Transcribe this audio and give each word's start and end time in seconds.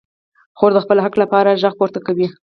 خور 0.57 0.71
د 0.73 0.77
خپل 0.85 0.97
حق 1.05 1.13
لپاره 1.23 1.59
غږ 1.61 1.73
پورته 1.79 1.99
کوي. 2.07 2.27